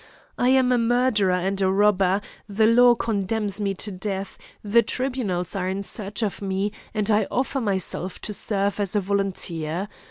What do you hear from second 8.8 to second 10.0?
a volunteer.